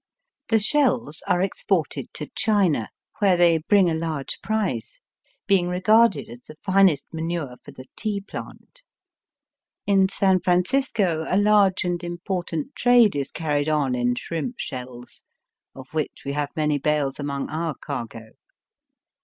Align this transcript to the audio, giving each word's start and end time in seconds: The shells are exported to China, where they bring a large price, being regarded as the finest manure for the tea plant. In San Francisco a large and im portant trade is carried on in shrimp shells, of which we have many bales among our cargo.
The 0.49 0.57
shells 0.57 1.21
are 1.27 1.43
exported 1.43 2.11
to 2.15 2.31
China, 2.35 2.89
where 3.19 3.37
they 3.37 3.59
bring 3.59 3.87
a 3.87 3.93
large 3.93 4.41
price, 4.41 4.99
being 5.45 5.67
regarded 5.67 6.27
as 6.27 6.41
the 6.41 6.55
finest 6.55 7.05
manure 7.13 7.55
for 7.63 7.69
the 7.71 7.85
tea 7.95 8.19
plant. 8.19 8.81
In 9.85 10.09
San 10.09 10.39
Francisco 10.39 11.27
a 11.29 11.37
large 11.37 11.83
and 11.83 12.03
im 12.03 12.17
portant 12.25 12.73
trade 12.75 13.15
is 13.15 13.29
carried 13.29 13.69
on 13.69 13.93
in 13.93 14.15
shrimp 14.15 14.55
shells, 14.57 15.21
of 15.75 15.93
which 15.93 16.23
we 16.25 16.31
have 16.33 16.49
many 16.55 16.79
bales 16.79 17.19
among 17.19 17.51
our 17.51 17.75
cargo. 17.75 18.31